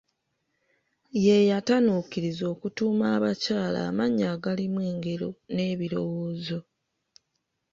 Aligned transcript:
Ye 1.25 1.37
yatanuukiriza 1.49 2.43
okutuuma 2.53 3.05
abakyala 3.15 3.79
amannya 3.89 4.25
agalimu 4.35 4.79
engero 4.91 5.29
n'ebirowoozo. 5.53 6.59